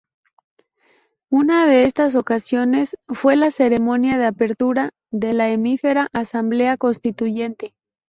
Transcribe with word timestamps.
Una 1.29 1.67
de 1.67 1.83
estas 1.83 2.15
ocasiones 2.15 2.97
fue 3.09 3.35
la 3.35 3.51
ceremonia 3.51 4.17
de 4.17 4.25
apertura 4.25 4.89
de 5.11 5.33
la 5.33 5.51
efímera 5.51 6.07
Asamblea 6.11 6.75
Constituyente. 6.77 7.75